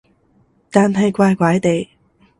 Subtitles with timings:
[0.71, 1.89] 但係怪怪地